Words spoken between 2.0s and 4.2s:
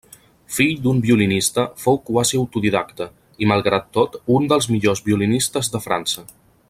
quasi autodidacta i, malgrat tot,